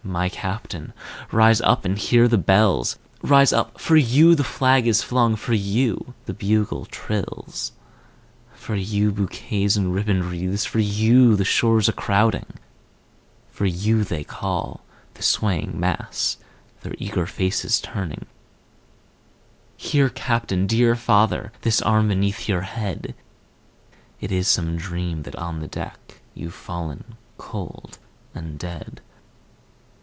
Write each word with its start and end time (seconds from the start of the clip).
my 0.03 0.27
Captain! 0.27 0.91
rise 1.31 1.61
up 1.61 1.85
and 1.85 1.97
hear 1.97 2.27
the 2.27 2.37
bells; 2.37 2.97
Rise 3.21 3.53
up—for 3.53 3.95
you 3.95 4.33
the 4.35 4.43
flag 4.43 4.85
is 4.87 5.03
flung—for 5.03 5.53
you 5.53 6.15
the 6.25 6.33
bugle 6.33 6.85
trills, 6.85 7.71
For 8.53 8.75
you 8.75 9.11
bouquets 9.11 9.77
and 9.77 9.93
ribboned 9.93 10.25
wreaths—for 10.25 10.79
you 10.79 11.35
the 11.37 11.45
shores 11.45 11.87
a 11.87 11.93
crowding, 11.93 12.47
For 13.51 13.65
you 13.67 14.03
they 14.03 14.23
call, 14.25 14.83
the 15.13 15.21
swaying 15.23 15.79
mass, 15.79 16.37
their 16.81 16.95
eager 16.97 17.27
faces 17.27 17.79
turning; 17.79 18.25
Here 19.77 20.09
Captain! 20.09 20.67
dear 20.67 20.95
father! 20.95 21.53
This 21.61 21.81
arm 21.81 22.09
beneath 22.09 22.49
your 22.49 22.61
head! 22.61 23.15
It 24.19 24.31
is 24.31 24.47
some 24.49 24.75
dream 24.77 25.23
that 25.23 25.37
on 25.37 25.61
the 25.61 25.67
deck 25.67 26.21
You've 26.33 26.55
fallen 26.55 27.15
cold 27.37 27.97
and 28.33 28.59
dead. 28.59 28.99